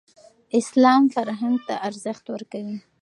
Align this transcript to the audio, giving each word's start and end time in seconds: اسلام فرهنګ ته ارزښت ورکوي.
اسلام 0.59 1.03
فرهنګ 1.15 1.55
ته 1.67 1.75
ارزښت 1.87 2.25
ورکوي. 2.33 2.77